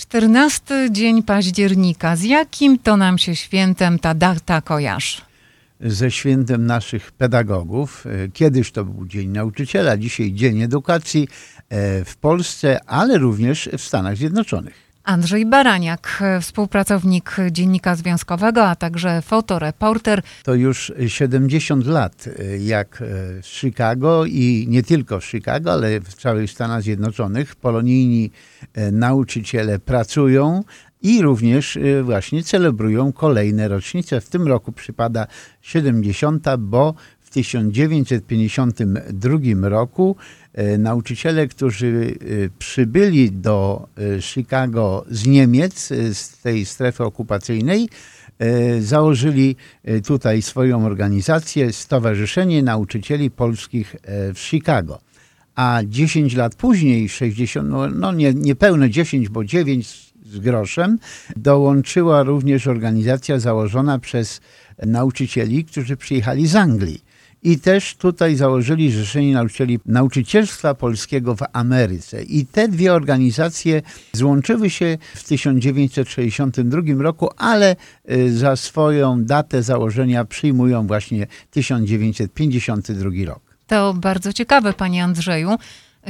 14 0.00 0.88
dzień 0.90 1.22
października. 1.22 2.16
Z 2.16 2.22
jakim 2.22 2.78
to 2.78 2.96
nam 2.96 3.18
się 3.18 3.36
świętem 3.36 3.98
ta 3.98 4.14
data 4.14 4.60
kojarzy? 4.60 5.22
Ze 5.80 6.10
świętem 6.10 6.66
naszych 6.66 7.12
pedagogów. 7.12 8.06
E, 8.06 8.28
Kiedyś 8.28 8.72
to 8.72 8.84
był 8.84 9.06
Dzień 9.06 9.28
Nauczyciela, 9.28 9.96
dzisiaj 9.96 10.32
Dzień 10.32 10.62
Edukacji 10.62 11.28
e, 11.68 12.04
w 12.04 12.16
Polsce, 12.16 12.80
ale 12.86 13.18
również 13.18 13.68
w 13.78 13.82
Stanach 13.82 14.16
Zjednoczonych. 14.16 14.89
Andrzej 15.04 15.46
Baraniak, 15.46 16.22
współpracownik 16.40 17.36
Dziennika 17.50 17.96
Związkowego, 17.96 18.68
a 18.68 18.76
także 18.76 19.22
fotoreporter. 19.22 20.22
To 20.42 20.54
już 20.54 20.92
70 21.06 21.86
lat, 21.86 22.28
e, 22.38 22.58
jak 22.58 23.02
w 23.42 23.46
Chicago 23.46 24.24
i 24.24 24.66
nie 24.68 24.82
tylko 24.82 25.20
w 25.20 25.24
Chicago, 25.24 25.72
ale 25.72 26.00
w 26.00 26.14
całych 26.14 26.50
Stanach 26.50 26.82
Zjednoczonych 26.82 27.56
polonijni 27.56 28.30
nauczyciele 28.92 29.78
pracują, 29.78 30.62
i 31.02 31.22
również 31.22 31.78
właśnie 32.02 32.42
celebrują 32.42 33.12
kolejne 33.12 33.68
rocznice. 33.68 34.20
W 34.20 34.28
tym 34.28 34.48
roku 34.48 34.72
przypada 34.72 35.26
70, 35.60 36.46
bo 36.58 36.94
w 37.20 37.30
1952 37.30 39.68
roku 39.68 40.16
nauczyciele, 40.78 41.48
którzy 41.48 42.14
przybyli 42.58 43.32
do 43.32 43.88
Chicago 44.20 45.04
z 45.10 45.26
Niemiec, 45.26 45.88
z 46.12 46.38
tej 46.42 46.66
strefy 46.66 47.04
okupacyjnej, 47.04 47.88
założyli 48.80 49.56
tutaj 50.06 50.42
swoją 50.42 50.86
organizację, 50.86 51.72
Stowarzyszenie 51.72 52.62
Nauczycieli 52.62 53.30
Polskich 53.30 53.96
w 54.34 54.38
Chicago. 54.38 55.00
A 55.54 55.80
10 55.84 56.34
lat 56.34 56.54
później, 56.54 57.08
60, 57.08 57.68
no, 57.68 57.86
no 57.90 58.12
nie, 58.12 58.34
niepełne 58.34 58.90
10, 58.90 59.28
bo 59.28 59.44
9 59.44 60.12
z 60.24 60.38
groszem, 60.38 60.98
dołączyła 61.36 62.22
również 62.22 62.66
organizacja 62.66 63.38
założona 63.38 63.98
przez 63.98 64.40
nauczycieli, 64.86 65.64
którzy 65.64 65.96
przyjechali 65.96 66.46
z 66.46 66.56
Anglii. 66.56 67.09
I 67.42 67.58
też 67.58 67.96
tutaj 67.96 68.36
założyli 68.36 68.90
Zrzeszenie 68.90 69.34
Nauczycieli 69.34 69.78
Nauczycielstwa 69.86 70.74
Polskiego 70.74 71.36
w 71.36 71.40
Ameryce. 71.52 72.22
I 72.22 72.46
te 72.46 72.68
dwie 72.68 72.92
organizacje 72.92 73.82
złączyły 74.12 74.70
się 74.70 74.98
w 75.14 75.24
1962 75.24 76.80
roku, 76.98 77.28
ale 77.36 77.76
za 78.34 78.56
swoją 78.56 79.24
datę 79.24 79.62
założenia 79.62 80.24
przyjmują 80.24 80.86
właśnie 80.86 81.26
1952 81.50 83.10
rok. 83.26 83.40
To 83.66 83.94
bardzo 83.94 84.32
ciekawe, 84.32 84.72
panie 84.72 85.04
Andrzeju. 85.04 85.56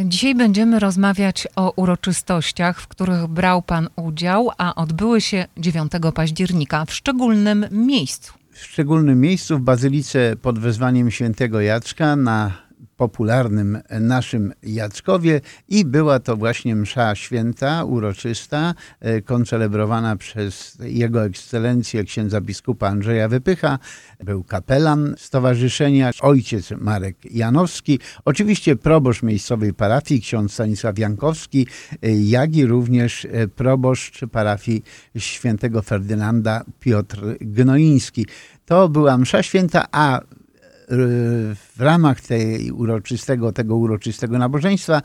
Dzisiaj 0.04 0.34
będziemy 0.34 0.78
rozmawiać 0.78 1.48
o 1.56 1.72
uroczystościach, 1.76 2.80
w 2.80 2.88
których 2.88 3.26
brał 3.26 3.62
Pan 3.62 3.88
udział, 3.96 4.50
a 4.58 4.74
odbyły 4.74 5.20
się 5.20 5.46
9 5.56 5.92
października 6.14 6.84
w 6.84 6.94
szczególnym 6.94 7.66
miejscu. 7.70 8.39
W 8.50 8.64
szczególnym 8.64 9.20
miejscu 9.20 9.58
w 9.58 9.60
Bazylice 9.60 10.36
pod 10.42 10.58
wezwaniem 10.58 11.10
świętego 11.10 11.60
Jacka 11.60 12.16
na 12.16 12.69
popularnym 13.00 13.78
naszym 14.00 14.52
Jackowie 14.62 15.40
i 15.68 15.84
była 15.84 16.18
to 16.18 16.36
właśnie 16.36 16.76
msza 16.76 17.14
święta, 17.14 17.84
uroczysta, 17.84 18.74
koncelebrowana 19.24 20.16
przez 20.16 20.78
jego 20.80 21.24
ekscelencję 21.24 22.04
księdza 22.04 22.40
biskupa 22.40 22.88
Andrzeja 22.88 23.28
Wypycha. 23.28 23.78
Był 24.24 24.44
kapelan 24.44 25.14
stowarzyszenia, 25.18 26.10
ojciec 26.20 26.70
Marek 26.78 27.16
Janowski, 27.34 27.98
oczywiście 28.24 28.76
proboszcz 28.76 29.22
miejscowej 29.22 29.74
parafii, 29.74 30.20
ksiądz 30.20 30.52
Stanisław 30.52 30.98
Jankowski, 30.98 31.66
jak 32.24 32.56
i 32.56 32.66
również 32.66 33.26
proboszcz 33.56 34.26
parafii 34.32 34.82
świętego 35.16 35.82
Ferdynanda 35.82 36.64
Piotr 36.80 37.36
Gnoiński. 37.40 38.26
To 38.66 38.88
była 38.88 39.18
msza 39.18 39.42
święta, 39.42 39.86
a 39.92 40.20
w 40.90 41.80
ramach 41.80 42.20
tej 42.20 42.72
uroczystego, 42.72 43.52
tego 43.52 43.76
uroczystego 43.76 44.38
nabożeństwa 44.38 45.02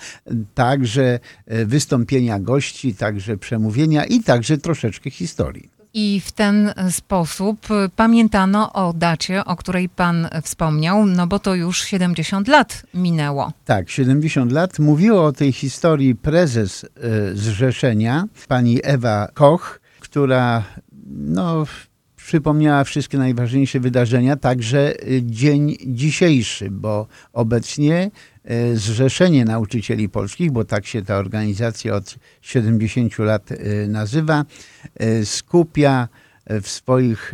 także 0.54 1.20
wystąpienia 1.66 2.40
gości, 2.40 2.96
także 2.96 3.38
przemówienia 3.38 4.06
i 4.06 4.24
także 4.24 4.58
troszeczkę 4.58 5.10
historii. 5.10 5.70
I 5.98 6.22
w 6.26 6.32
ten 6.32 6.74
sposób 6.92 7.68
pamiętano 7.96 8.74
o 8.74 8.94
dacie, 8.94 9.46
o 9.46 9.56
której 9.56 9.90
pan 9.90 10.30
wspomniał, 10.44 11.06
no 11.06 11.28
bo 11.28 11.40
to 11.40 11.56
już 11.56 11.84
70 11.84 12.48
lat 12.48 12.84
minęło. 12.94 13.52
Tak, 13.66 13.90
70 13.90 14.52
lat. 14.52 14.80
Mówiła 14.80 15.22
o 15.22 15.32
tej 15.32 15.52
historii 15.52 16.16
prezes 16.16 16.86
zrzeszenia, 17.34 18.28
pani 18.48 18.80
Ewa 18.84 19.28
Koch, 19.34 19.80
która 20.00 20.64
no, 21.18 21.66
przypomniała 22.26 22.84
wszystkie 22.84 23.18
najważniejsze 23.18 23.80
wydarzenia, 23.80 24.36
także 24.36 24.94
dzień 25.22 25.78
dzisiejszy, 25.86 26.72
bo 26.72 27.08
obecnie 27.34 28.12
Zrzeszenie 28.74 29.46
Nauczycieli 29.46 30.10
Polskich, 30.10 30.52
bo 30.52 30.66
tak 30.66 30.86
się 30.86 31.02
ta 31.02 31.18
organizacja 31.18 31.96
od 31.96 32.16
70 32.42 33.20
lat 33.20 33.50
nazywa, 33.88 34.46
skupia 35.24 36.08
w 36.62 36.68
swoich, 36.68 37.34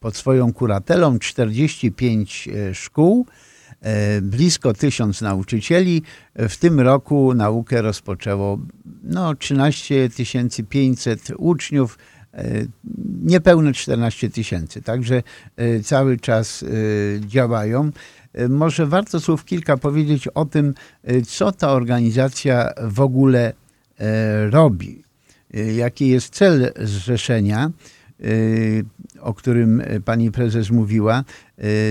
pod 0.00 0.16
swoją 0.16 0.52
kuratelą 0.52 1.18
45 1.18 2.48
szkół, 2.72 3.26
blisko 4.22 4.72
tysiąc 4.72 5.20
nauczycieli. 5.20 6.02
W 6.34 6.56
tym 6.56 6.80
roku 6.80 7.34
naukę 7.34 7.82
rozpoczęło 7.82 8.58
no, 9.02 9.34
13 9.34 10.08
500 10.68 11.32
uczniów, 11.36 11.98
nipełne 13.22 13.72
14 13.72 14.30
tysięcy. 14.30 14.82
Także 14.82 15.22
cały 15.84 16.18
czas 16.18 16.64
działają. 17.20 17.90
Może 18.48 18.86
warto 18.86 19.20
słów 19.20 19.44
kilka 19.44 19.76
powiedzieć 19.76 20.28
o 20.28 20.44
tym, 20.44 20.74
co 21.26 21.52
ta 21.52 21.72
organizacja 21.72 22.70
w 22.82 23.00
ogóle 23.00 23.52
robi. 24.50 25.02
Jaki 25.76 26.08
jest 26.08 26.34
cel 26.34 26.72
zrzeszenia, 26.80 27.70
o 29.20 29.34
którym 29.34 29.82
pani 30.04 30.30
prezes 30.30 30.70
mówiła. 30.70 31.24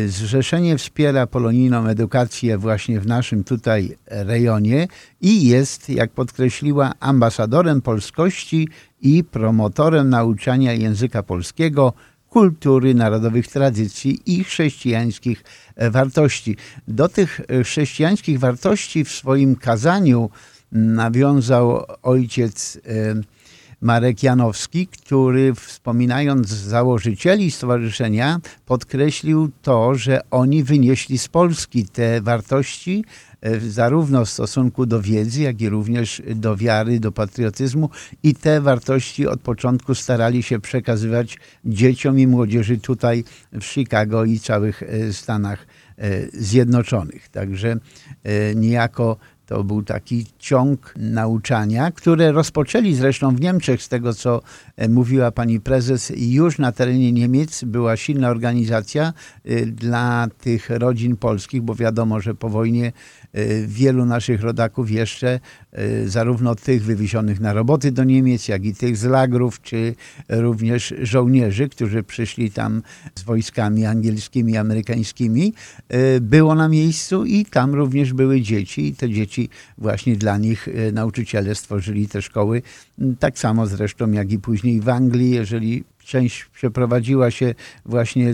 Zrzeszenie 0.07 0.77
wspiera 0.77 1.27
polonijną 1.27 1.87
edukację 1.87 2.57
właśnie 2.57 2.99
w 2.99 3.07
naszym 3.07 3.43
tutaj 3.43 3.97
rejonie 4.07 4.87
i 5.21 5.47
jest, 5.47 5.89
jak 5.89 6.11
podkreśliła, 6.11 6.93
ambasadorem 6.99 7.81
polskości 7.81 8.67
i 9.01 9.23
promotorem 9.23 10.09
nauczania 10.09 10.73
języka 10.73 11.23
polskiego, 11.23 11.93
kultury, 12.29 12.95
narodowych 12.95 13.47
tradycji 13.47 14.19
i 14.25 14.43
chrześcijańskich 14.43 15.43
wartości. 15.91 16.57
Do 16.87 17.09
tych 17.09 17.41
chrześcijańskich 17.63 18.39
wartości 18.39 19.03
w 19.03 19.11
swoim 19.11 19.55
kazaniu 19.55 20.29
nawiązał 20.71 21.85
ojciec 22.03 22.79
Marek 23.81 24.23
Janowski, 24.23 24.87
który 24.87 25.53
wspominając 25.53 26.47
założycieli 26.47 27.51
stowarzyszenia, 27.51 28.39
podkreślił 28.65 29.51
to, 29.61 29.95
że 29.95 30.21
oni 30.31 30.63
wynieśli 30.63 31.17
z 31.17 31.27
Polski 31.27 31.85
te 31.85 32.21
wartości, 32.21 33.05
zarówno 33.67 34.25
w 34.25 34.29
stosunku 34.29 34.85
do 34.85 35.01
wiedzy, 35.01 35.41
jak 35.41 35.61
i 35.61 35.69
również 35.69 36.21
do 36.35 36.57
wiary, 36.57 36.99
do 36.99 37.11
patriotyzmu 37.11 37.89
i 38.23 38.35
te 38.35 38.61
wartości 38.61 39.27
od 39.27 39.41
początku 39.41 39.95
starali 39.95 40.43
się 40.43 40.59
przekazywać 40.59 41.37
dzieciom 41.65 42.19
i 42.19 42.27
młodzieży 42.27 42.77
tutaj 42.77 43.23
w 43.53 43.63
Chicago 43.63 44.25
i 44.25 44.39
całych 44.39 44.83
Stanach 45.11 45.67
Zjednoczonych. 46.33 47.29
Także 47.29 47.75
niejako 48.55 49.17
to 49.49 49.63
był 49.63 49.83
taki 49.83 50.25
ciąg 50.39 50.93
nauczania, 50.97 51.91
które 51.91 52.31
rozpoczęli 52.31 52.93
zresztą 52.93 53.35
w 53.35 53.41
Niemczech, 53.41 53.83
z 53.83 53.89
tego 53.89 54.13
co 54.13 54.41
mówiła 54.89 55.31
pani 55.31 55.59
prezes, 55.59 56.13
już 56.15 56.57
na 56.57 56.71
terenie 56.71 57.11
Niemiec 57.11 57.63
była 57.63 57.97
silna 57.97 58.29
organizacja 58.29 59.13
dla 59.67 60.27
tych 60.41 60.69
rodzin 60.69 61.17
polskich, 61.17 61.61
bo 61.61 61.75
wiadomo, 61.75 62.19
że 62.19 62.35
po 62.35 62.49
wojnie 62.49 62.91
wielu 63.67 64.05
naszych 64.05 64.41
rodaków 64.41 64.91
jeszcze, 64.91 65.39
zarówno 66.05 66.55
tych 66.55 66.83
wywiezionych 66.83 67.39
na 67.39 67.53
roboty 67.53 67.91
do 67.91 68.03
Niemiec, 68.03 68.47
jak 68.47 68.65
i 68.65 68.75
tych 68.75 68.97
z 68.97 69.03
lagrów, 69.03 69.61
czy 69.61 69.95
również 70.29 70.93
żołnierzy, 71.01 71.69
którzy 71.69 72.03
przyszli 72.03 72.51
tam 72.51 72.81
z 73.15 73.23
wojskami 73.23 73.85
angielskimi, 73.85 74.57
amerykańskimi, 74.57 75.53
było 76.21 76.55
na 76.55 76.69
miejscu 76.69 77.25
i 77.25 77.45
tam 77.45 77.75
również 77.75 78.13
były 78.13 78.41
dzieci 78.41 78.87
i 78.87 78.95
te 78.95 79.09
dzieci 79.09 79.49
właśnie 79.77 80.15
dla 80.15 80.37
nich 80.37 80.69
nauczyciele 80.93 81.55
stworzyli 81.55 82.07
te 82.07 82.21
szkoły. 82.21 82.61
Tak 83.19 83.39
samo 83.39 83.67
zresztą 83.67 84.11
jak 84.11 84.31
i 84.31 84.39
później 84.39 84.81
w 84.81 84.89
Anglii, 84.89 85.31
jeżeli 85.31 85.83
część 86.05 86.45
przeprowadziła 86.45 87.31
się 87.31 87.55
właśnie 87.85 88.33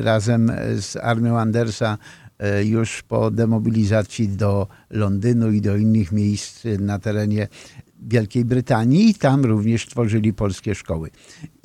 razem 0.00 0.52
z 0.80 0.96
armią 0.96 1.38
Andersa 1.38 1.98
już 2.64 3.02
po 3.02 3.30
demobilizacji 3.30 4.28
do 4.28 4.66
Londynu 4.90 5.52
i 5.52 5.60
do 5.60 5.76
innych 5.76 6.12
miejsc 6.12 6.64
na 6.78 6.98
terenie 6.98 7.48
Wielkiej 8.02 8.44
Brytanii 8.44 9.10
i 9.10 9.14
tam 9.14 9.44
również 9.44 9.86
tworzyli 9.86 10.32
polskie 10.32 10.74
szkoły. 10.74 11.10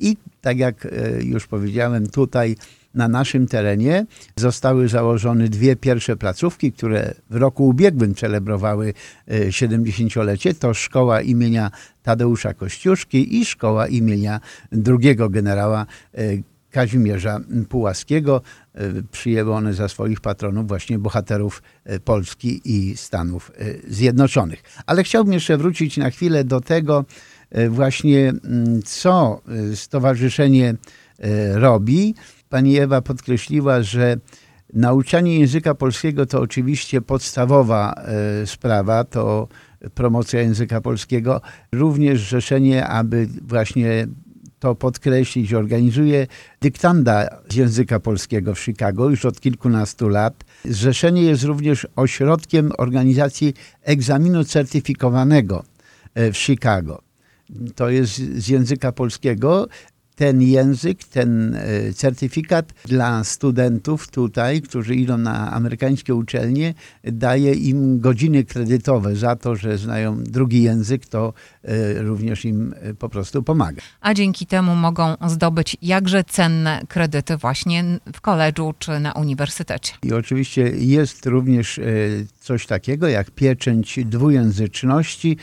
I 0.00 0.16
tak 0.40 0.58
jak 0.58 0.88
już 1.22 1.46
powiedziałem, 1.46 2.06
tutaj 2.06 2.56
na 2.94 3.08
naszym 3.08 3.46
terenie 3.46 4.06
zostały 4.36 4.88
założone 4.88 5.48
dwie 5.48 5.76
pierwsze 5.76 6.16
placówki, 6.16 6.72
które 6.72 7.14
w 7.30 7.36
roku 7.36 7.68
ubiegłym 7.68 8.14
celebrowały 8.14 8.94
70-lecie. 9.48 10.54
To 10.54 10.74
szkoła 10.74 11.20
imienia 11.20 11.70
Tadeusza 12.02 12.54
Kościuszki 12.54 13.40
i 13.40 13.44
szkoła 13.44 13.88
imienia 13.88 14.40
drugiego 14.72 15.28
generała 15.30 15.86
Kazimierza 16.72 17.40
Pułaskiego. 17.68 18.42
Przyjęły 19.10 19.54
one 19.54 19.74
za 19.74 19.88
swoich 19.88 20.20
patronów 20.20 20.68
właśnie 20.68 20.98
bohaterów 20.98 21.62
Polski 22.04 22.60
i 22.64 22.96
Stanów 22.96 23.52
Zjednoczonych. 23.88 24.62
Ale 24.86 25.04
chciałbym 25.04 25.32
jeszcze 25.32 25.56
wrócić 25.56 25.96
na 25.96 26.10
chwilę 26.10 26.44
do 26.44 26.60
tego 26.60 27.04
właśnie, 27.68 28.32
co 28.84 29.42
stowarzyszenie 29.74 30.74
robi. 31.52 32.14
Pani 32.48 32.78
Ewa 32.78 33.02
podkreśliła, 33.02 33.82
że 33.82 34.16
nauczanie 34.72 35.38
języka 35.38 35.74
polskiego 35.74 36.26
to 36.26 36.40
oczywiście 36.40 37.00
podstawowa 37.00 37.94
sprawa, 38.46 39.04
to 39.04 39.48
promocja 39.94 40.40
języka 40.40 40.80
polskiego. 40.80 41.40
Również 41.72 42.20
zrzeszenie, 42.20 42.86
aby 42.86 43.28
właśnie 43.42 44.06
to 44.62 44.74
podkreślić, 44.74 45.54
organizuje 45.54 46.26
dyktanda 46.60 47.28
z 47.48 47.54
języka 47.54 48.00
polskiego 48.00 48.54
w 48.54 48.60
Chicago 48.60 49.10
już 49.10 49.24
od 49.24 49.40
kilkunastu 49.40 50.08
lat. 50.08 50.44
Zrzeszenie 50.64 51.22
jest 51.22 51.44
również 51.44 51.86
ośrodkiem 51.96 52.72
organizacji 52.78 53.54
egzaminu 53.82 54.44
certyfikowanego 54.44 55.64
w 56.14 56.36
Chicago. 56.36 57.02
To 57.74 57.90
jest 57.90 58.14
z 58.14 58.48
języka 58.48 58.92
polskiego 58.92 59.68
ten 60.16 60.42
język, 60.42 61.04
ten 61.04 61.54
e, 61.54 61.92
certyfikat 61.92 62.72
dla 62.84 63.24
studentów 63.24 64.08
tutaj, 64.08 64.62
którzy 64.62 64.94
idą 64.94 65.18
na 65.18 65.52
amerykańskie 65.52 66.14
uczelnie, 66.14 66.74
daje 67.04 67.54
im 67.54 68.00
godziny 68.00 68.44
kredytowe 68.44 69.16
za 69.16 69.36
to, 69.36 69.56
że 69.56 69.78
znają 69.78 70.24
drugi 70.24 70.62
język, 70.62 71.06
to 71.06 71.32
e, 71.64 72.02
również 72.02 72.44
im 72.44 72.74
e, 72.80 72.94
po 72.94 73.08
prostu 73.08 73.42
pomaga. 73.42 73.82
A 74.00 74.14
dzięki 74.14 74.46
temu 74.46 74.74
mogą 74.74 75.16
zdobyć 75.26 75.76
jakże 75.82 76.24
cenne 76.24 76.82
kredyty 76.88 77.36
właśnie 77.36 77.84
w 78.14 78.20
koledżu 78.20 78.74
czy 78.78 79.00
na 79.00 79.12
uniwersytecie. 79.12 79.92
I 80.02 80.12
oczywiście 80.12 80.62
jest 80.76 81.26
również 81.26 81.80
coś 82.40 82.66
takiego 82.66 83.08
jak 83.08 83.30
pieczęć 83.30 83.98
dwujęzyczności. 84.04 85.36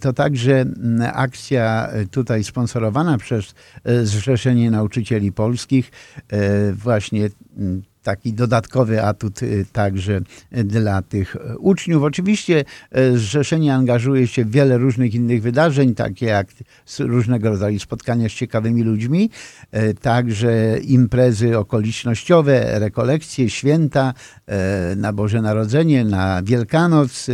To 0.00 0.12
także 0.12 0.64
akcja 1.12 1.88
tutaj 2.10 2.44
sponsorowana 2.44 3.18
przez 3.18 3.54
Zrzeszenie 4.12 4.70
Nauczycieli 4.70 5.32
Polskich. 5.32 5.90
Właśnie 6.72 7.28
taki 8.02 8.32
dodatkowy 8.32 9.02
atut 9.02 9.40
także 9.72 10.20
dla 10.64 11.02
tych 11.02 11.36
uczniów. 11.58 12.02
Oczywiście 12.02 12.64
Zrzeszenie 13.14 13.74
angażuje 13.74 14.26
się 14.26 14.44
w 14.44 14.50
wiele 14.50 14.78
różnych 14.78 15.14
innych 15.14 15.42
wydarzeń, 15.42 15.94
takie 15.94 16.26
jak 16.26 16.46
różnego 16.98 17.48
rodzaju 17.48 17.78
spotkania 17.78 18.28
z 18.28 18.32
ciekawymi 18.32 18.82
ludźmi, 18.82 19.30
także 20.00 20.78
imprezy 20.78 21.58
okolicznościowe, 21.58 22.78
rekolekcje, 22.78 23.50
święta 23.50 24.14
na 24.96 25.12
Boże 25.12 25.42
Narodzenie, 25.42 26.04
na 26.04 26.42
Wielkanoc, 26.42 27.26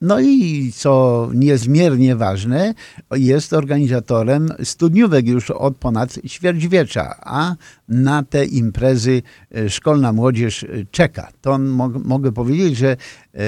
no 0.00 0.20
i 0.20 0.72
co 0.74 1.28
niezmiernie 1.34 2.16
ważne, 2.16 2.74
jest 3.16 3.52
organizatorem 3.52 4.48
studniówek 4.62 5.26
już 5.26 5.50
od 5.50 5.76
ponad 5.76 6.18
ćwierćwiecza, 6.26 7.14
a 7.20 7.54
na 7.88 8.22
te 8.22 8.44
imprezy 8.44 9.22
e, 9.54 9.70
szkolna 9.70 10.12
młodzież 10.12 10.66
czeka. 10.90 11.28
To 11.40 11.58
mogę 12.04 12.32
powiedzieć, 12.32 12.76
że 12.76 12.96
e, 13.34 13.38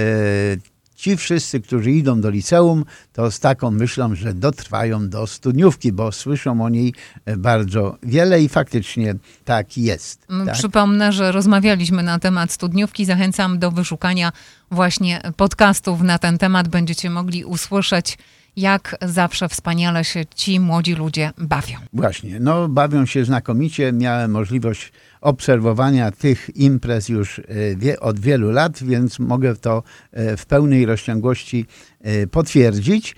ci 1.00 1.16
wszyscy, 1.16 1.60
którzy 1.60 1.90
idą 1.90 2.20
do 2.20 2.30
liceum, 2.30 2.84
to 3.12 3.30
z 3.30 3.40
taką 3.40 3.70
myślą, 3.70 4.14
że 4.14 4.34
dotrwają 4.34 5.08
do 5.08 5.26
studniówki, 5.26 5.92
bo 5.92 6.12
słyszą 6.12 6.64
o 6.64 6.68
niej 6.68 6.94
bardzo 7.38 7.96
wiele 8.02 8.42
i 8.42 8.48
faktycznie 8.48 9.14
tak 9.44 9.78
jest. 9.78 10.26
Mm, 10.30 10.46
tak? 10.46 10.54
Przypomnę, 10.54 11.12
że 11.12 11.32
rozmawialiśmy 11.32 12.02
na 12.02 12.18
temat 12.18 12.52
studniówki. 12.52 13.04
Zachęcam 13.04 13.58
do 13.58 13.70
wyszukania 13.70 14.32
właśnie 14.70 15.20
podcastów 15.36 16.00
na 16.00 16.18
ten 16.18 16.38
temat. 16.38 16.68
Będziecie 16.68 17.10
mogli 17.10 17.44
usłyszeć 17.44 18.18
jak 18.56 18.96
zawsze 19.02 19.48
wspaniale 19.48 20.04
się 20.04 20.24
ci 20.34 20.60
młodzi 20.60 20.94
ludzie 20.94 21.32
bawią. 21.38 21.78
Właśnie, 21.92 22.40
no 22.40 22.68
bawią 22.68 23.06
się 23.06 23.24
znakomicie. 23.24 23.92
Miałem 23.92 24.30
możliwość 24.30 24.92
obserwowania 25.20 26.10
tych 26.10 26.56
imprez 26.56 27.08
już 27.08 27.38
e, 27.86 28.00
od 28.00 28.20
wielu 28.20 28.50
lat, 28.50 28.82
więc 28.82 29.18
mogę 29.18 29.56
to 29.56 29.82
e, 30.12 30.36
w 30.36 30.46
pełnej 30.46 30.86
rozciągłości 30.86 31.66
e, 32.00 32.26
potwierdzić. 32.26 33.16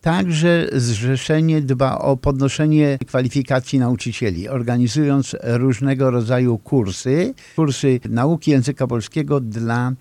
Także 0.00 0.68
zrzeszenie 0.72 1.60
dba 1.60 1.98
o 1.98 2.16
podnoszenie 2.16 2.98
kwalifikacji 3.06 3.78
nauczycieli, 3.78 4.48
organizując 4.48 5.36
różnego 5.42 6.10
rodzaju 6.10 6.58
kursy, 6.58 7.34
kursy 7.56 8.00
nauki 8.10 8.50
języka 8.50 8.86
polskiego 8.86 9.40
dla 9.40 9.92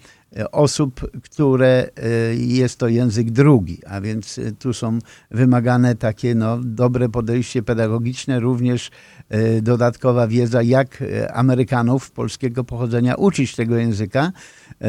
osób, 0.51 1.12
które 1.24 1.89
jest 2.38 2.80
to 2.80 2.88
język 2.88 3.31
drugi, 3.31 3.80
a 3.88 4.01
więc 4.01 4.39
tu 4.59 4.74
są 4.74 5.00
wymagane 5.31 5.95
takie 5.95 6.35
no, 6.35 6.59
dobre 6.63 7.09
podejście 7.09 7.63
pedagogiczne, 7.63 8.39
również 8.39 8.91
dodatkowa 9.62 10.27
wiedza, 10.27 10.62
jak 10.62 11.03
Amerykanów 11.33 12.12
polskiego 12.12 12.63
pochodzenia 12.63 13.15
uczyć 13.15 13.56
tego 13.56 13.75
języka, 13.75 14.31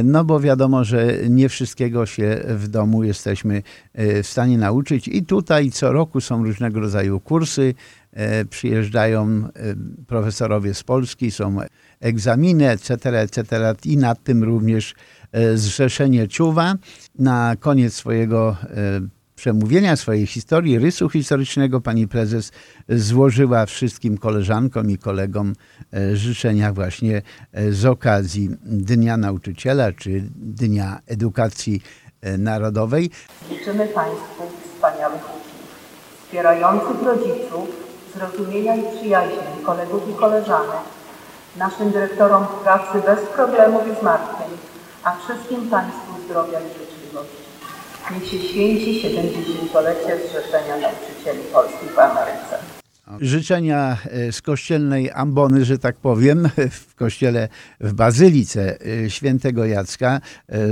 no 0.05 0.25
bo 0.25 0.41
wiadomo, 0.41 0.85
że 0.85 1.07
nie 1.31 1.49
wszystkiego 1.49 2.07
się 2.07 2.41
w 2.49 2.69
domu 2.69 3.05
jesteśmy 3.05 3.63
w 3.95 4.27
stanie 4.27 4.59
nauczyć 4.59 5.09
i 5.09 5.23
tutaj 5.23 5.71
co 5.71 5.93
roku 5.93 6.21
są 6.21 6.45
różnego 6.45 6.81
rodzaju 6.81 7.21
kursy, 7.21 7.75
przyjeżdżają 8.51 9.49
profesorowie 10.07 10.75
z 10.75 10.83
Polski, 10.83 11.31
są 11.31 11.57
egzaminy, 12.01 12.71
etc., 12.71 13.21
etc. 13.21 13.75
i 13.85 13.97
nad 13.97 14.25
tym 14.25 14.45
również 14.45 14.95
Zrzeszenie 15.55 16.29
Czuwa. 16.29 16.75
Na 17.19 17.57
koniec 17.61 17.95
swojego 17.95 18.57
przemówienia, 19.37 19.97
swojej 19.97 20.27
historii, 20.27 20.79
rysu 20.79 21.09
historycznego 21.09 21.81
pani 21.81 22.09
prezes 22.09 22.53
złożyła 22.89 23.67
wszystkim 23.67 24.19
koleżankom 24.19 24.91
i 24.91 24.99
kolegom 24.99 25.53
życzenia 26.13 26.73
właśnie 26.73 27.23
z 27.71 27.85
okazji 27.85 28.51
Dnia 28.65 29.17
Nauczyciela 29.17 29.93
czy 29.93 30.23
Dnia 30.37 31.01
Edukacji 31.07 31.83
Narodowej. 32.39 33.11
Życzymy 33.51 33.87
Państwu 33.87 34.43
wspaniałych 34.75 35.23
uczniów, 35.23 35.45
wspierających 36.25 37.03
rodziców, 37.03 37.69
zrozumienia 38.17 38.77
i 38.77 38.83
przyjaźni 38.97 39.65
kolegów 39.67 40.03
i 40.11 40.15
koleżanek, 40.15 40.85
naszym 41.59 41.91
dyrektorom 41.91 42.47
pracy 42.65 42.99
bez 43.07 43.21
problemów 43.35 43.83
i 43.93 44.01
zmartwień, 44.01 44.54
a 45.05 45.17
wszystkim 45.17 45.71
Państwu 45.71 46.23
zdrowia 46.25 46.61
i 46.61 46.69
życzliwości. 46.69 47.45
Niech 48.11 48.27
się 48.27 48.39
święci 48.49 49.03
70-lecie 49.03 50.29
Zrzeszenia 50.29 50.77
Nauczycieli 50.77 51.41
Polskich 51.53 51.95
w 51.95 51.99
Ameryce. 51.99 52.74
Życzenia 53.21 53.99
z 54.31 54.43
kościelnej 54.43 55.11
ambony, 55.11 55.65
że 55.65 55.79
tak 55.79 55.97
powiem, 55.97 56.49
w 56.89 56.95
kościele 56.95 57.49
w 57.81 57.93
Bazylice 57.93 58.79
świętego 59.09 59.65
Jacka 59.65 60.21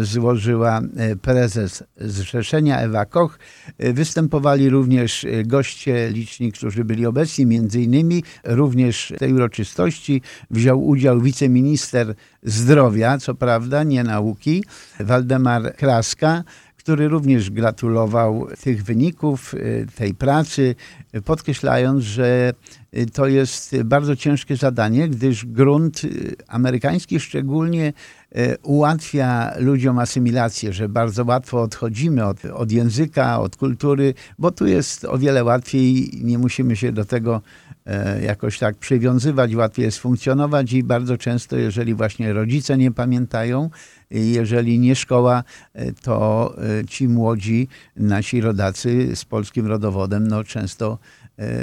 złożyła 0.01 0.81
prezes 1.23 1.85
Zrzeszenia 1.97 2.81
Ewa 2.81 3.05
Koch. 3.05 3.39
Występowali 3.79 4.69
również 4.69 5.27
goście 5.45 6.11
liczni, 6.11 6.53
którzy 6.53 6.85
byli 6.85 7.07
obecni, 7.07 7.47
między 7.47 7.83
innymi 7.83 8.25
również 8.45 9.12
w 9.17 9.19
tej 9.19 9.33
uroczystości 9.33 10.23
wziął 10.51 10.87
udział 10.87 11.21
wiceminister 11.21 12.15
zdrowia, 12.43 13.19
co 13.19 13.35
prawda, 13.35 13.83
nie 13.85 14.05
nauki, 14.05 14.65
Waldemar 15.01 15.77
Kraska, 15.77 16.45
który 16.83 17.09
również 17.09 17.51
gratulował 17.51 18.49
tych 18.62 18.85
wyników, 18.85 19.55
tej 19.95 20.15
pracy, 20.15 20.75
podkreślając, 21.25 22.05
że 22.05 22.53
to 23.12 23.27
jest 23.27 23.83
bardzo 23.83 24.17
ciężkie 24.17 24.57
zadanie, 24.57 25.09
gdyż 25.09 25.47
grunt 25.47 26.03
amerykański 26.49 27.21
szczególnie 27.21 27.93
ułatwia 28.62 29.53
ludziom 29.59 29.99
asymilację, 29.99 30.73
że 30.73 30.89
bardzo 30.89 31.25
łatwo 31.25 31.62
odchodzimy 31.62 32.27
od, 32.27 32.45
od 32.45 32.73
języka, 32.73 33.41
od 33.41 33.57
kultury, 33.57 34.15
bo 34.39 34.51
tu 34.51 34.67
jest 34.67 35.05
o 35.05 35.19
wiele 35.19 35.45
łatwiej, 35.45 36.11
nie 36.23 36.39
musimy 36.39 36.77
się 36.77 36.93
do 36.93 37.05
tego 37.05 37.41
jakoś 38.23 38.59
tak 38.59 38.77
przywiązywać, 38.77 39.55
łatwiej 39.55 39.85
jest 39.85 39.99
funkcjonować 39.99 40.73
i 40.73 40.83
bardzo 40.83 41.19
często, 41.19 41.57
jeżeli 41.57 41.95
właśnie 41.95 42.33
rodzice 42.33 42.79
nie 42.79 42.91
pamiętają, 42.91 43.71
jeżeli 44.11 44.79
nie 44.79 44.97
szkoła, 44.97 45.45
e, 45.75 45.93
to 45.93 46.55
e, 46.81 46.85
ci 46.85 47.09
młodzi, 47.09 47.69
nasi 47.97 48.41
rodacy 48.41 49.17
z 49.17 49.25
polskim 49.25 49.67
rodowodem, 49.67 50.29
no 50.29 50.45
często 50.45 50.99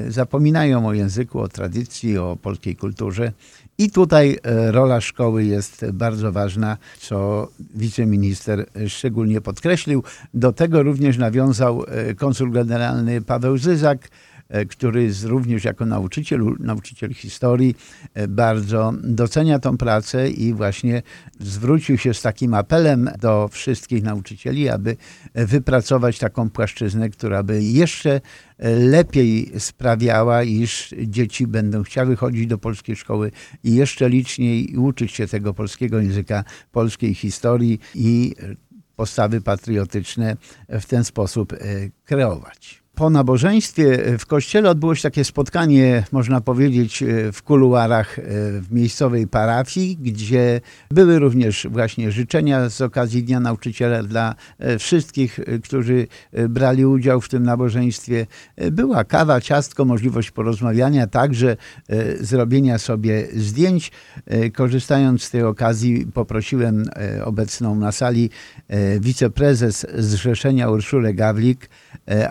zapominają 0.07 0.87
o 0.87 0.93
języku, 0.93 1.39
o 1.39 1.47
tradycji, 1.47 2.17
o 2.17 2.37
polskiej 2.41 2.75
kulturze. 2.75 3.31
I 3.77 3.91
tutaj 3.91 4.37
rola 4.67 5.01
szkoły 5.01 5.43
jest 5.43 5.85
bardzo 5.93 6.31
ważna, 6.31 6.77
co 6.99 7.47
wiceminister 7.75 8.65
szczególnie 8.87 9.41
podkreślił. 9.41 10.03
Do 10.33 10.51
tego 10.51 10.83
również 10.83 11.17
nawiązał 11.17 11.83
konsul 12.17 12.51
generalny 12.51 13.21
Paweł 13.21 13.57
Zyzak, 13.57 14.09
E, 14.49 14.65
który 14.65 15.09
również 15.23 15.63
jako 15.63 15.85
nauczyciel, 15.85 16.41
nauczyciel 16.59 17.13
historii 17.13 17.75
e, 18.13 18.27
bardzo 18.27 18.93
docenia 19.03 19.59
tą 19.59 19.77
pracę 19.77 20.29
i 20.29 20.53
właśnie 20.53 21.01
zwrócił 21.39 21.97
się 21.97 22.13
z 22.13 22.21
takim 22.21 22.53
apelem 22.53 23.09
do 23.19 23.47
wszystkich 23.47 24.03
nauczycieli, 24.03 24.69
aby 24.69 24.97
wypracować 25.35 26.19
taką 26.19 26.49
płaszczyznę, 26.49 27.09
która 27.09 27.43
by 27.43 27.63
jeszcze 27.63 28.21
e, 28.57 28.69
lepiej 28.75 29.51
sprawiała, 29.59 30.43
iż 30.43 30.93
dzieci 31.07 31.47
będą 31.47 31.83
chciały 31.83 32.15
chodzić 32.15 32.47
do 32.47 32.57
polskiej 32.57 32.95
szkoły 32.95 33.31
i 33.63 33.75
jeszcze 33.75 34.09
liczniej 34.09 34.77
uczyć 34.77 35.11
się 35.11 35.27
tego 35.27 35.53
polskiego 35.53 35.99
języka, 35.99 36.43
polskiej 36.71 37.15
historii 37.15 37.79
i 37.95 38.35
postawy 38.95 39.41
patriotyczne 39.41 40.37
w 40.69 40.85
ten 40.85 41.03
sposób 41.03 41.53
kreować 42.05 42.83
po 42.99 43.09
nabożeństwie 43.09 44.17
w 44.19 44.25
kościele 44.25 44.69
odbyło 44.69 44.95
się 44.95 45.01
takie 45.01 45.23
spotkanie, 45.23 46.03
można 46.11 46.41
powiedzieć, 46.41 47.03
w 47.33 47.43
kuluarach 47.43 48.19
e, 48.19 48.21
w 48.61 48.71
miejscowej 48.71 49.27
parafii, 49.27 49.97
gdzie 49.97 50.61
były 50.91 51.19
również 51.19 51.67
właśnie 51.71 52.11
życzenia 52.11 52.69
z 52.69 52.81
okazji 52.81 53.23
Dnia 53.23 53.39
Nauczyciela 53.39 54.03
dla 54.03 54.35
e, 54.59 54.79
wszystkich, 54.79 55.39
e, 55.39 55.59
którzy 55.59 56.07
brali 56.49 56.85
udział 56.85 57.21
w 57.21 57.29
tym 57.29 57.43
nabożeństwie. 57.43 58.25
Była 58.71 59.03
kawa, 59.03 59.41
ciastko, 59.41 59.85
możliwość 59.85 60.31
porozmawiania, 60.31 61.07
także 61.07 61.57
zrobienia 62.19 62.77
sobie 62.77 63.27
zdjęć. 63.35 63.91
Korzystając 64.53 65.23
z 65.23 65.31
tej 65.31 65.43
okazji 65.43 66.07
poprosiłem 66.13 66.85
obecną 67.25 67.75
na 67.75 67.91
sali 67.91 68.29
wiceprezes 68.99 69.87
Zrzeszenia 69.97 70.69
Urszulę 70.69 71.13
Gawlik, 71.13 71.69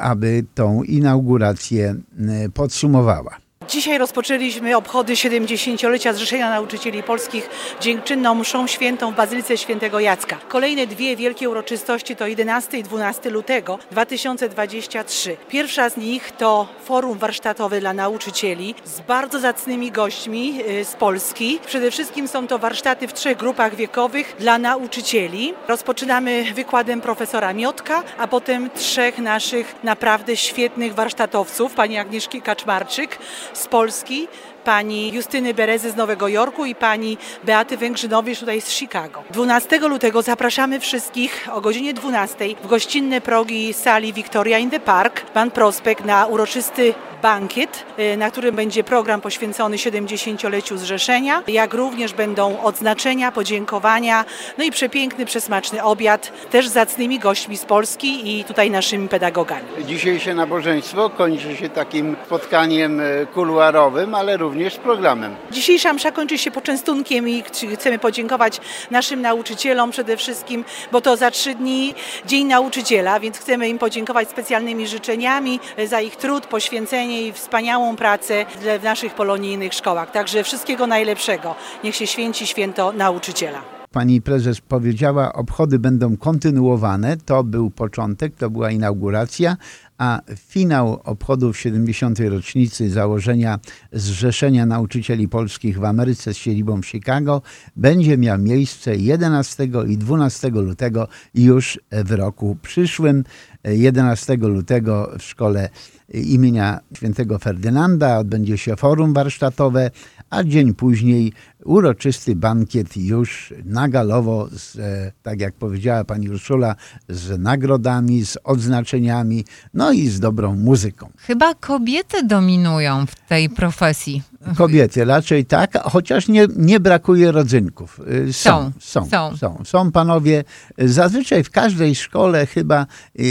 aby 0.01 0.45
tą 0.59 0.83
inaugurację 0.83 1.95
e, 2.29 2.49
podsumowała. 2.49 3.37
Dzisiaj 3.69 3.99
rozpoczęliśmy 3.99 4.77
obchody 4.77 5.13
70-lecia 5.13 6.13
Zrzeszenia 6.13 6.51
Nauczycieli 6.51 7.03
Polskich 7.03 7.51
dziękczynną 7.81 8.35
mszą 8.35 8.67
świętą 8.67 9.13
w 9.13 9.15
Bazylice 9.15 9.59
Świętego 9.59 10.01
Jacka. 10.01 10.37
Kolejne 10.49 10.87
dwie 10.87 11.17
wielkie 11.17 11.51
uroczystości 11.51 12.17
to 12.17 12.27
11 12.27 12.79
i 12.79 12.83
12 12.83 13.31
lutego 13.31 13.79
2023. 13.91 15.37
Pierwsza 15.49 15.91
z 15.91 15.97
nich 15.97 16.33
to 16.33 16.69
forum 16.85 17.19
warsztatowe 17.19 17.81
dla 17.81 17.93
nauczycieli 17.93 18.75
z 18.85 19.01
bardzo 19.01 19.41
zacnymi 19.41 19.91
gośćmi 19.91 20.61
y, 20.69 20.85
z 20.85 20.95
Polski. 20.95 21.59
Przede 21.67 21.91
wszystkim 21.91 22.29
są 22.29 22.47
to 22.47 22.59
warsztaty 22.59 23.09
w 23.09 23.13
trzech 23.13 23.37
grupach 23.37 23.75
wiekowych 23.75 24.37
dla 24.39 24.59
nauczycieli. 24.59 25.55
Rozpoczynamy 25.69 26.45
wykładem 26.55 27.01
profesora 27.01 27.53
Miotka, 27.53 28.03
a 28.19 28.29
potem 28.29 28.71
trzech 28.71 29.19
naszych 29.19 29.75
naprawdę 29.85 30.37
świetnych 30.37 30.95
warsztatowców, 30.95 31.75
pani 31.75 31.99
Agnieszki 31.99 32.43
Kaczmarczyk, 32.43 33.19
z 33.59 33.67
Polski, 33.69 34.29
pani 34.65 35.13
Justyny 35.13 35.55
Berezy 35.55 35.91
z 35.91 35.97
Nowego 35.97 36.29
Jorku 36.29 36.65
i 36.65 36.75
pani 36.75 37.19
Beaty 37.45 37.77
Węgrzynowicz 37.77 38.41
tutaj 38.41 38.61
z 38.61 38.71
Chicago. 38.71 39.23
12 39.31 39.79
lutego 39.79 40.23
zapraszamy 40.23 40.81
wszystkich 40.81 41.49
o 41.53 41.61
godzinie 41.61 41.95
12 41.95 42.45
w 42.63 42.67
gościnne 42.67 43.21
progi 43.21 43.73
sali 43.73 44.13
Victoria 44.13 44.59
in 44.59 44.71
the 44.71 44.81
Park, 44.81 45.21
Pan 45.21 45.51
Prospekt 45.51 46.05
na 46.05 46.27
uroczysty 46.27 46.95
bankiet, 47.23 47.85
y, 47.99 48.17
na 48.17 48.31
którym 48.31 48.57
będzie 48.57 48.85
program 48.85 49.21
poświęcony 49.21 49.77
70-leciu 49.77 50.77
zrzeszenia, 50.77 51.43
jak 51.49 51.75
również 51.75 52.13
będą 52.13 52.63
odznaczenia, 52.63 53.33
podziękowania, 53.33 54.25
no 54.59 54.65
i 54.65 54.71
przepiękny, 54.71 55.27
przesmaczny 55.27 55.83
obiad, 55.83 56.33
też 56.51 56.69
z 56.69 56.73
zacnymi 56.73 57.19
gośćmi 57.19 57.57
z 57.57 57.65
Polski 57.65 58.39
i 58.39 58.45
tutaj 58.45 58.71
naszymi 58.71 59.09
pedagogami. 59.09 59.63
Dzisiejsze 59.85 60.35
nabożeństwo 60.35 61.11
kończy 61.11 61.57
się 61.57 61.69
takim 61.69 62.17
spotkaniem 62.27 63.01
e, 63.01 63.27
kuluarowym, 63.27 64.15
ale 64.15 64.37
również 64.37 64.48
programem. 64.83 65.35
Dzisiejsza 65.51 65.93
msza 65.93 66.13
kończy 66.13 66.39
się 66.39 66.51
poczęstunkiem 66.51 67.29
i 67.29 67.43
chcemy 67.75 67.99
podziękować 67.99 68.61
naszym 68.91 69.23
nauczycielom 69.23 69.91
przede 69.91 70.17
wszystkim, 70.17 70.65
bo 70.93 71.01
to 71.01 71.17
za 71.17 71.31
trzy 71.31 71.55
dni 71.55 71.95
Dzień 72.27 72.47
Nauczyciela, 72.47 73.21
więc 73.21 73.39
chcemy 73.39 73.69
im 73.69 73.79
podziękować 73.79 74.29
specjalnymi 74.29 74.87
życzeniami 74.87 75.61
za 75.87 76.01
ich 76.01 76.17
trud, 76.17 76.47
poświęcenie 76.47 77.27
i 77.27 77.33
wspaniałą 77.33 77.97
pracę 77.97 78.47
w 78.81 78.85
naszych 78.85 79.15
polonijnych 79.15 79.75
szkołach. 79.75 80.11
Także 80.11 80.45
wszystkiego 80.45 80.87
najlepszego. 80.87 81.55
Niech 81.85 81.97
się 81.97 82.07
święci 82.07 82.47
święto 82.47 82.93
nauczyciela. 82.93 83.63
Pani 83.93 84.23
prezes 84.23 84.61
powiedziała, 84.61 85.33
obchody 85.33 85.79
będą 85.79 86.17
kontynuowane. 86.17 87.17
To 87.17 87.45
był 87.45 87.71
początek, 87.71 88.35
to 88.37 88.51
była 88.51 88.71
inauguracja, 88.71 89.57
a 89.99 90.21
finał 90.37 91.01
obchodów 91.05 91.59
70. 91.59 92.21
rocznicy 92.21 92.91
założenia 92.91 93.59
Zrzeszenia 93.93 94.67
Nauczycieli 94.67 95.29
Polskich 95.29 95.79
w 95.79 95.85
Ameryce 95.85 96.35
z 96.35 96.37
siedzibą 96.37 96.83
w 96.83 96.87
Chicago 96.87 97.43
będzie 97.77 98.19
miał 98.19 98.39
miejsce 98.39 98.97
11 98.97 99.69
i 99.89 99.99
12 99.99 100.49
lutego 100.49 101.09
już 101.35 101.81
w 101.91 102.13
roku 102.13 102.57
przyszłym. 102.63 103.25
11 103.65 104.37
lutego 104.37 105.13
w 105.19 105.23
szkole 105.23 105.69
imienia 106.15 106.81
świętego 106.97 107.39
Ferdynanda 107.39 108.19
odbędzie 108.19 108.59
się 108.59 108.77
forum 108.77 109.15
warsztatowe, 109.15 109.91
a 110.31 110.45
dzień 110.45 110.75
później 110.75 111.33
uroczysty 111.65 112.37
bankiet 112.37 112.97
już 112.97 113.55
nagalowo, 113.65 114.49
z, 114.53 114.77
e, 114.77 115.13
tak 115.23 115.41
jak 115.41 115.55
powiedziała 115.55 116.05
pani 116.05 116.31
Urszula, 116.31 116.75
z 117.09 117.39
nagrodami, 117.39 118.27
z 118.27 118.39
odznaczeniami, 118.45 119.45
no 119.75 119.93
i 119.93 120.09
z 120.09 120.21
dobrą 120.21 120.55
muzyką. 120.55 121.11
Chyba 121.19 121.55
kobiety 121.55 122.27
dominują 122.27 123.07
w 123.07 123.15
tej 123.29 123.51
profesji. 123.51 124.23
Kobiety 124.57 125.05
raczej 125.05 125.45
tak, 125.45 125.79
chociaż 125.83 126.29
nie, 126.29 126.47
nie 126.57 126.81
brakuje 126.81 127.33
rodzynków. 127.33 128.01
Y, 128.29 128.33
są 128.33 128.73
są, 128.81 129.07
są, 129.07 129.37
są, 129.37 129.65
są. 129.65 129.93
panowie. 129.93 130.45
Zazwyczaj 130.79 131.45
w 131.45 131.51
każdej 131.51 131.95
szkole 131.95 132.47
chyba 132.47 132.87
y, 133.21 133.23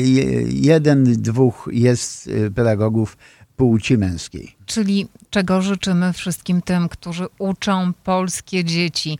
jeden, 0.49 1.03
dwóch 1.03 1.69
jest 1.71 2.27
y, 2.27 2.51
pedagogów 2.51 3.17
płci 3.55 3.97
męskiej. 3.97 4.55
Czyli 4.65 5.07
czego 5.29 5.61
życzymy 5.61 6.13
wszystkim 6.13 6.61
tym, 6.61 6.89
którzy 6.89 7.27
uczą 7.39 7.93
polskie 8.03 8.63
dzieci 8.63 9.19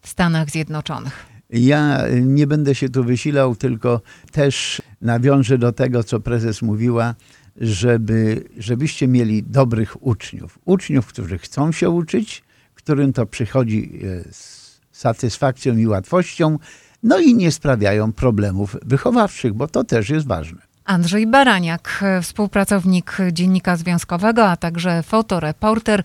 w 0.00 0.08
Stanach 0.08 0.50
Zjednoczonych? 0.50 1.26
Ja 1.50 2.02
nie 2.22 2.46
będę 2.46 2.74
się 2.74 2.88
tu 2.88 3.04
wysilał, 3.04 3.56
tylko 3.56 4.00
też 4.32 4.82
nawiążę 5.00 5.58
do 5.58 5.72
tego, 5.72 6.04
co 6.04 6.20
prezes 6.20 6.62
mówiła, 6.62 7.14
żeby, 7.60 8.44
żebyście 8.58 9.08
mieli 9.08 9.42
dobrych 9.42 10.06
uczniów. 10.06 10.58
Uczniów, 10.64 11.06
którzy 11.06 11.38
chcą 11.38 11.72
się 11.72 11.90
uczyć, 11.90 12.42
którym 12.74 13.12
to 13.12 13.26
przychodzi 13.26 14.00
e, 14.04 14.24
z 14.32 14.66
satysfakcją 14.92 15.76
i 15.76 15.86
łatwością, 15.86 16.58
no 17.02 17.18
i 17.18 17.34
nie 17.34 17.52
sprawiają 17.52 18.12
problemów 18.12 18.76
wychowawczych, 18.82 19.54
bo 19.54 19.68
to 19.68 19.84
też 19.84 20.10
jest 20.10 20.26
ważne. 20.26 20.62
Andrzej 20.84 21.26
Baraniak, 21.26 22.04
współpracownik 22.22 23.16
Dziennika 23.32 23.76
Związkowego, 23.76 24.48
a 24.48 24.56
także 24.56 25.02
fotoreporter. 25.02 26.02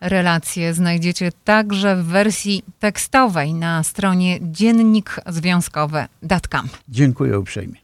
Relacje 0.00 0.74
znajdziecie 0.74 1.32
także 1.44 1.96
w 1.96 2.04
wersji 2.04 2.62
tekstowej 2.78 3.54
na 3.54 3.82
stronie 3.82 4.38
dziennikzwiązkowe.com. 4.42 6.68
Dziękuję 6.88 7.38
uprzejmie. 7.38 7.83